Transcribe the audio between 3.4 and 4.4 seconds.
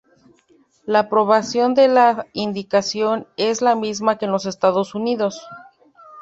la misma que en